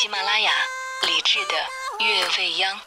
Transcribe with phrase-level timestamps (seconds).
[0.00, 0.50] 喜马拉雅
[1.06, 1.54] 李志的
[2.02, 2.74] 《月未央》。《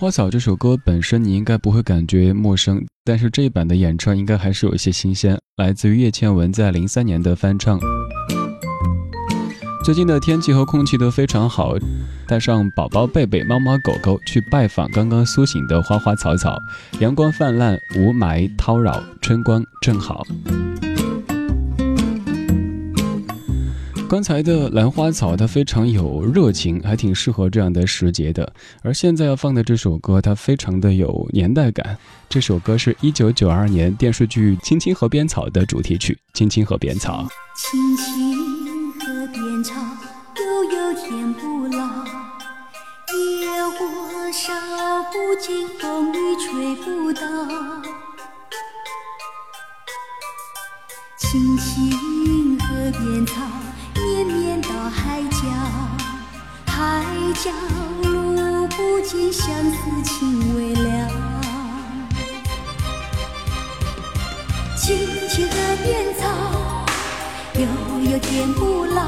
[0.00, 7.78] 花草》这首歌本身你应该不会感觉陌生，但是这一版的演唱应该还是有一些新鲜，来自于叶倩文在零三年的翻唱。
[9.84, 11.74] 最近的天气和空气都非常好，
[12.26, 16.58] 带上宝宝贝贝、猫猫狗狗去拜访刚刚苏醒的花花草草，
[17.00, 20.26] 阳光泛滥，雾霾叨扰，春光正好。
[24.10, 28.52] 刚才的兰花草，它非常有热情，还挺适合这样的时节的。
[28.82, 31.96] 而现在要放的这首歌，它非常的有年代感。
[32.28, 37.24] 这首歌是一九九二年电视剧《青青河边草》的主题曲，《青青河边草》。
[37.56, 42.04] 青青河边草，悠悠天不老，
[43.14, 43.86] 野火
[44.32, 44.52] 烧
[45.12, 47.22] 不尽，风雨吹不倒。
[51.16, 53.59] 青青河边草。
[54.92, 55.48] 海角，
[56.66, 57.04] 海
[57.42, 57.50] 角
[58.02, 61.08] 路不尽，相思情未了。
[64.76, 64.98] 青
[65.28, 65.54] 青河
[65.84, 66.26] 边草，
[67.54, 69.02] 悠悠天不老。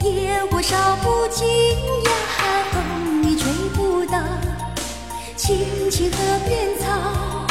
[0.00, 2.10] 野火烧不尽呀，
[2.72, 4.18] 风雨吹不倒。
[5.36, 6.16] 青青河
[6.46, 7.46] 边草，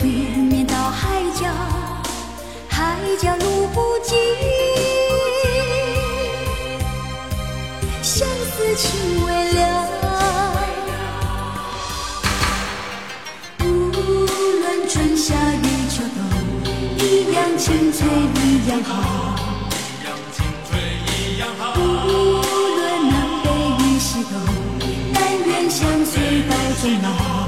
[0.00, 1.46] 绵绵到海角，
[2.68, 4.16] 海角路不尽。
[8.76, 9.60] 情未了
[13.60, 16.18] 无论春夏与秋冬
[16.98, 18.06] 一样青翠
[18.44, 18.92] 一样好
[21.76, 21.80] 无
[22.76, 23.46] 论南北
[23.84, 24.32] 与西东
[25.14, 27.47] 但愿相随到终老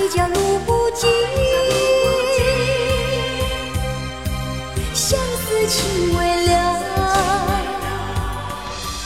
[0.00, 1.10] 海角路不尽，
[4.94, 6.48] 相思情未了。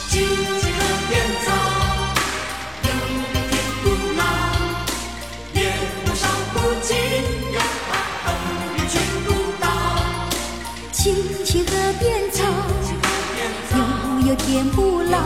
[0.08, 1.12] 青青河边
[1.44, 1.50] 草，
[2.84, 3.52] 悠悠天
[3.82, 3.84] 不
[4.16, 4.22] 老，
[5.54, 5.58] 野
[6.06, 6.94] 火烧不尽
[7.54, 7.58] 呀，
[8.24, 8.26] 风
[8.76, 8.94] 雨吹
[9.24, 9.28] 不
[9.60, 9.66] 倒。
[10.92, 10.94] 青
[11.44, 12.38] 青河边草，
[14.20, 15.18] 悠悠天不老。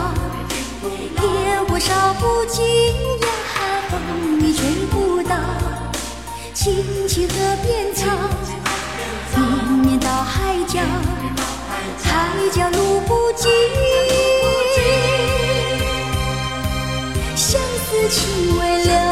[0.81, 2.65] 野火烧不尽
[3.21, 3.27] 呀，
[3.91, 4.78] 风雨吹。
[6.61, 8.05] 青青河边草，
[9.33, 9.39] 绵
[9.77, 10.81] 绵到海角，
[12.03, 12.09] 海
[12.51, 13.49] 角路不尽，
[17.33, 19.08] 相思情未了。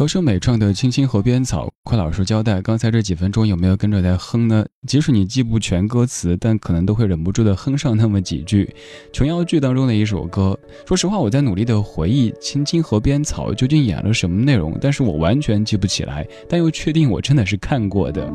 [0.00, 4.64] 高胜美唱的《青青河边草》，快老实交代，刚才这几分钟有没有跟着在哼呢？
[4.86, 8.74] 即使你记不全歌词，但可能都会忍不住的哼上那么几句。
[9.12, 18.32] 琼瑶剧当中的一首歌，说实话，我在努力的回忆《青青河边草》究竟演了什么内容，但是我完全记不起来，但又确定我真的是看过的。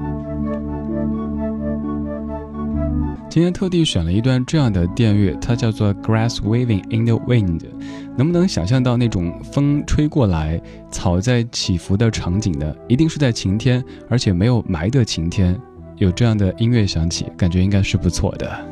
[3.27, 7.59] 今天特地选了一段这样的电乐，它叫做《Grass Waving in the Wind》，
[8.17, 10.59] 能不能想象到那种风吹过来，
[10.91, 12.73] 草在起伏的场景呢？
[12.87, 15.59] 一定是在晴天，而且没有霾的晴天，
[15.97, 18.69] 有这样的音乐响起，感觉应该是不错的。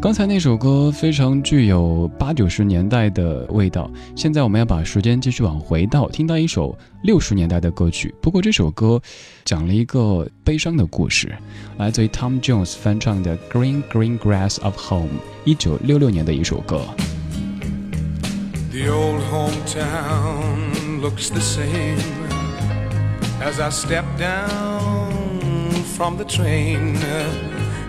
[0.00, 8.12] 刚才那首歌非常具有八九十年代的味道，现在我们要把时间继续往回倒，听到一首六十年代的歌曲。
[8.20, 9.00] 不过这首歌
[9.44, 11.32] 讲了一个悲伤的故事，
[11.78, 15.06] 来自于 Tom Jones 翻唱的《Green Green Grass of Home》，
[15.44, 16.80] 一九六六年的一首歌。
[18.72, 21.98] The old hometown looks the same
[23.42, 26.96] as I step down from the train.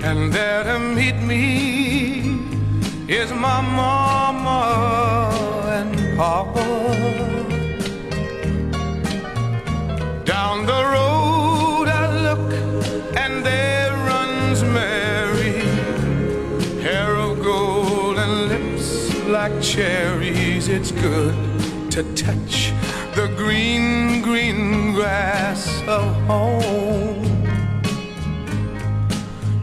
[0.03, 2.21] And there to meet me
[3.07, 5.31] is my mama
[5.79, 6.67] and papa.
[10.25, 12.51] Down the road I look
[13.15, 15.61] and there runs Mary
[16.81, 20.52] hair of gold and lips like cherries.
[20.65, 21.35] It's good
[21.91, 22.71] to touch
[23.15, 27.25] the green, green grass of home.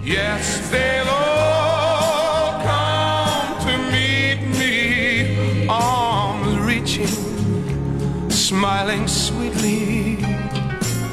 [0.02, 10.18] Yes, they'll all come to meet me, arms reaching, smiling sweetly.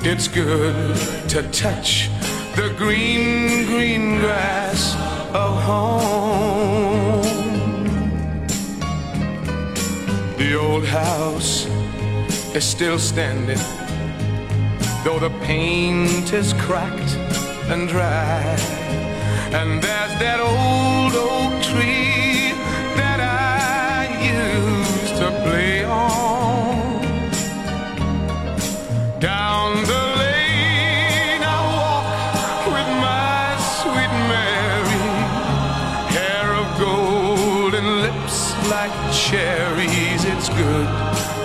[0.04, 0.98] It's good
[1.30, 2.10] to touch
[2.58, 4.96] the green, green grass
[5.34, 6.97] of home.
[10.48, 11.66] The old house
[12.56, 13.60] is still standing,
[15.04, 17.18] though the paint is cracked
[17.70, 18.56] and dry.
[19.52, 22.54] And there's that old oak tree
[22.96, 24.08] that I
[24.40, 27.02] used to play on.
[29.20, 32.08] Down the lane I walk
[32.74, 33.48] with my
[33.82, 35.08] sweet Mary,
[36.16, 39.67] hair of gold and lips like cherries.
[40.58, 40.88] Good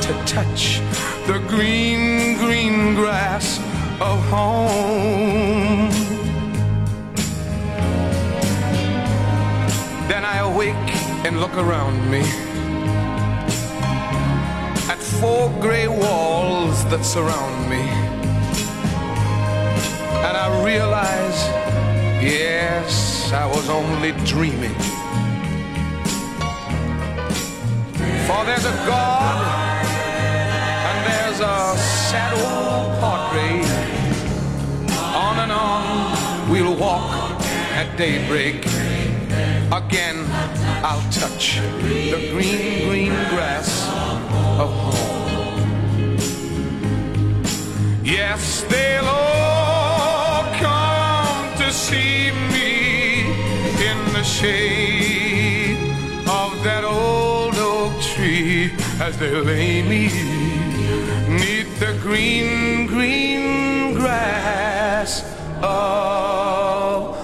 [0.04, 0.80] to touch
[1.26, 3.58] the green, green grass
[4.00, 5.90] of home.
[10.08, 10.88] Then I awake
[11.26, 12.22] and look around me
[14.90, 17.82] at four gray walls that surround me.
[20.26, 21.38] And I realize,
[22.24, 24.91] yes, I was only dreaming.
[28.32, 29.38] For there's a God
[30.88, 33.66] and there's a sad old portrait.
[35.24, 37.12] On and on we'll walk
[37.80, 38.64] at daybreak.
[39.80, 40.24] Again,
[40.88, 43.70] I'll touch the green, green grass
[44.62, 46.16] of home.
[48.02, 53.26] Yes, they'll all come to see me
[53.88, 54.81] in the shade
[59.02, 60.04] as they lay me
[61.28, 65.28] neath the green, green grass.
[65.60, 67.21] Of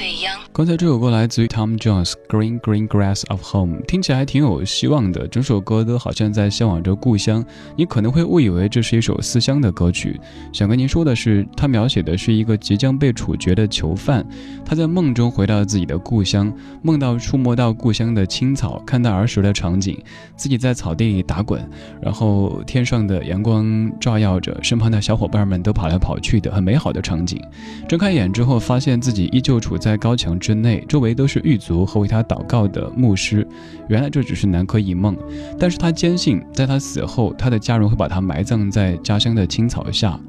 [0.00, 0.36] 未央》。
[0.52, 5.26] 刚才这首歌来自于 Tom Jones，《Green Green Grass of Home》，听起来还挺有希望的。
[5.28, 7.44] 整首歌都好像在向往着故乡。
[7.76, 10.20] 你可能会误以为这是一首思乡的歌曲。
[10.52, 14.26] 想跟您说的是，它描写的是一个即将被处决的囚犯，
[14.64, 19.98] 他在梦中回到自己的故乡，梦到触摸到故乡的青草，看到儿时的场景，
[20.36, 21.66] 自己在草地里打滚，
[22.02, 27.40] 然后天上的阳光照耀着，身旁的小伙伴们都跑来跑去的，很美好的场景。
[27.88, 33.46] 睁开眼之后，发现自己依旧处在高墙之内，周围都是狱卒和为他祷告的牧师。
[33.88, 35.16] 原来这只是南柯一梦，
[35.58, 40.20] 但是他坚信，在他死后，他的家人会把他埋葬在家乡的青草下。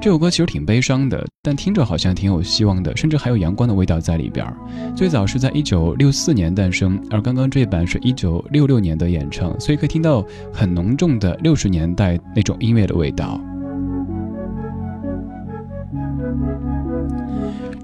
[0.00, 4.46] 这首歌其实挺悲伤的，但听着好像挺有希望的，甚至还有阳光的味道在里边。
[4.94, 13.40] 最早是在一九六四年诞生，而刚刚这一版是一九六六年的演唱，所以可以听到很浓重的六十年代那种音乐的味道。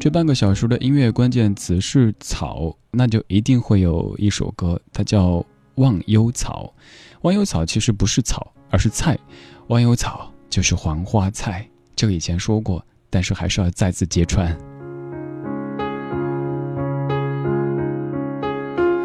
[0.01, 5.33] 这半个小时的音乐关键词是草，那就一定会有一首歌，它叫
[5.75, 6.73] 《忘忧草》。
[7.21, 9.19] 忘忧草其实不是草，而是菜。
[9.67, 14.49] 忘忧草就是黄花菜，这个以前说过，但是还是要再次揭穿。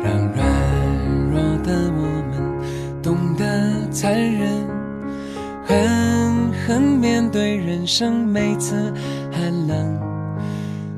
[0.01, 4.65] 让软弱的我们懂得残忍，
[5.65, 8.93] 狠狠面对人生每次
[9.29, 10.14] 寒冷，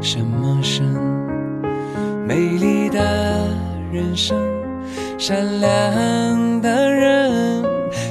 [0.00, 0.84] 什么神？
[2.26, 3.48] 美丽的
[3.92, 4.36] 人生，
[5.18, 7.62] 善良的人，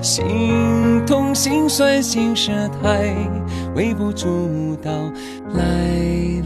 [0.02, 2.52] 心痛心酸心事
[2.82, 3.14] 太
[3.76, 4.92] 微不足道，
[5.54, 5.64] 来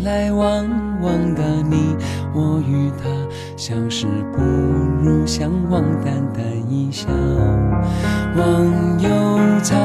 [0.03, 0.67] 来往
[1.01, 1.95] 往的你
[2.33, 3.09] 我与他，
[3.55, 4.41] 相识不
[5.03, 7.07] 如相忘，淡淡一笑。
[8.35, 9.09] 忘忧
[9.61, 9.77] 草，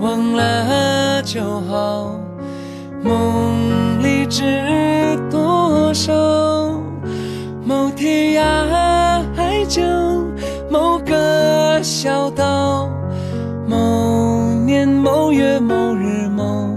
[0.00, 2.19] 忘了就好，
[3.02, 6.12] 梦里知多少？
[7.64, 9.82] 某天涯海角，
[10.70, 12.90] 某个小岛，
[13.66, 16.68] 某年某月某日某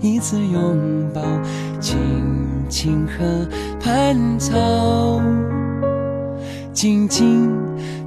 [0.00, 1.20] 一次拥抱，
[1.80, 1.98] 青
[2.68, 3.46] 青河
[3.80, 5.20] 畔草，
[6.72, 7.50] 静静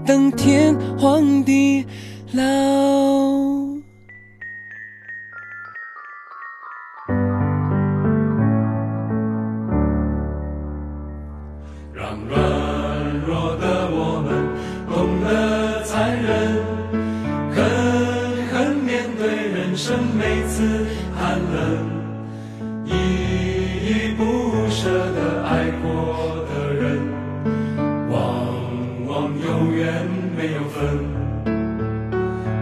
[0.05, 1.85] 等天荒地
[2.33, 3.38] 老。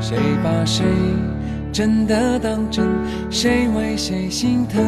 [0.09, 0.85] 谁把谁
[1.69, 2.85] 真的当真？
[3.29, 4.81] 谁为谁心疼？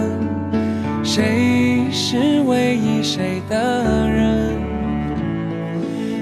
[1.04, 4.56] 谁是唯一谁的人？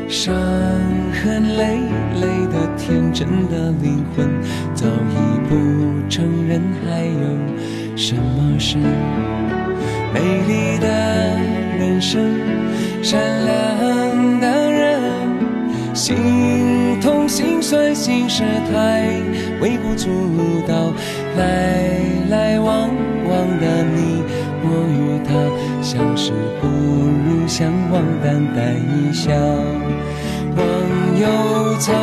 [0.09, 0.33] 伤
[1.13, 1.77] 痕累
[2.21, 4.27] 累的天真的灵魂，
[4.73, 5.55] 早已不
[6.09, 8.79] 承认还有什么是
[10.11, 10.87] 美丽的
[11.77, 12.19] 人生？
[13.03, 14.99] 善良的人，
[15.93, 16.15] 心
[17.37, 18.41] 心酸心事
[18.73, 19.11] 太
[19.61, 20.09] 微不足
[20.67, 20.91] 道，
[21.37, 21.93] 来
[22.31, 22.89] 来往
[23.29, 24.23] 往的你
[24.63, 25.29] 我与他，
[25.83, 29.29] 相识不如相忘，淡淡一笑。
[30.55, 30.65] 忘
[31.19, 31.93] 忧草，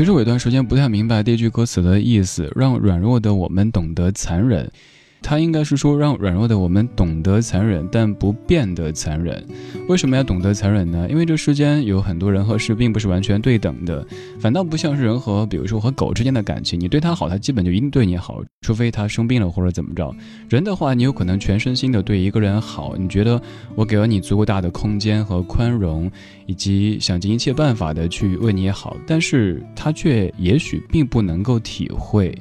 [0.00, 4.72] 其实我一段时间不太明白这句歌词的意思，让软弱的我们懂得残忍。
[5.22, 9.46] 他应该是说让软弱的我们懂得残忍，但不变得残忍。
[9.88, 11.06] 为什么要懂得残忍呢？
[11.10, 14.06] 因为这世间有很多人和事并不是完全对等的，
[14.38, 20.14] 反倒不像是人和，比如说和狗之间的感情，你对它好，它基本就一定对你好，除非它生病了或者怎么着。
[20.48, 23.40] 人的话，你有可能全身心的对一个人好，你觉得
[23.74, 26.10] 我给了你足够大的空间和宽容，
[26.46, 32.36] 以及想尽一切办法的去为你好，但是他却也许并不能够体会。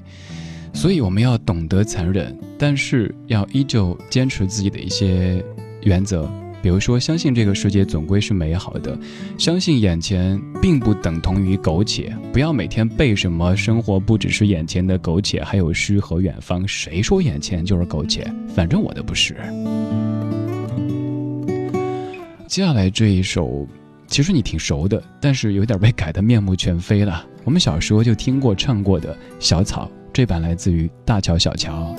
[0.73, 5.43] 所以我们要懂得残忍，但是要依旧坚持自己的一些
[5.81, 6.29] 原则，
[6.61, 8.97] 比如说相信这个世界总归是美好的，
[9.37, 16.65] 相信眼前并不等同于苟且，不要每天背什么生活不只是眼前的苟且，还有诗和远方。
[16.67, 18.25] 谁说眼前就是苟且？
[18.55, 19.35] 反正我的不是。
[22.47, 23.67] 接下来这一首，
[24.07, 27.25] 其实你挺熟的，但是有点被改得面目全非了。
[27.43, 29.85] 我们小时候就听过唱过的《小草》。
[30.19, 31.95] 这版来自于大乔小乔。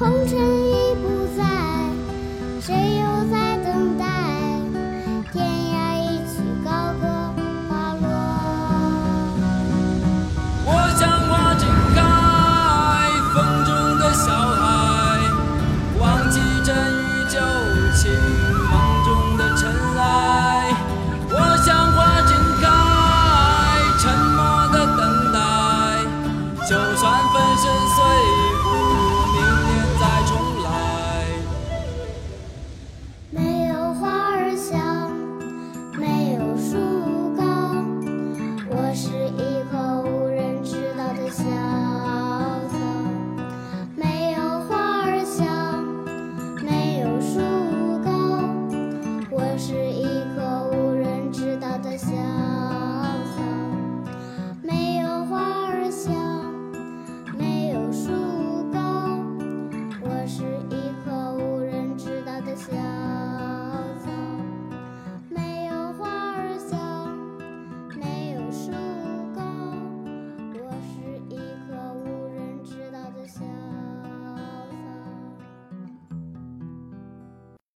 [0.00, 0.49] 红尘